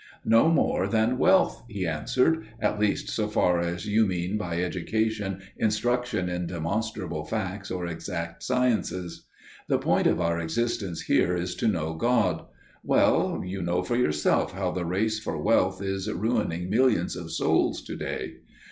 [0.25, 5.43] "No more than wealth," he answered, "at least so far as you mean by education
[5.57, 9.27] instruction in demonstrable facts or exact sciences.
[9.67, 12.47] The point of our existence here is to know God.
[12.83, 17.79] Well, you know for yourself how the race for wealth is ruining millions of souls
[17.83, 18.37] to day.